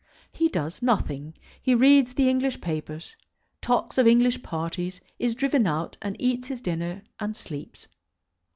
He 0.31 0.49
does 0.49 0.81
nothing. 0.81 1.35
He 1.61 1.75
reads 1.75 2.15
the 2.15 2.27
English 2.27 2.59
papers, 2.59 3.11
and 3.15 3.61
talks 3.61 3.99
of 3.99 4.07
English 4.07 4.41
parties, 4.41 4.99
is 5.19 5.35
driven 5.35 5.67
out, 5.67 5.95
and 6.01 6.15
eats 6.17 6.47
his 6.47 6.59
dinner, 6.59 7.03
and 7.19 7.35
sleeps. 7.35 7.85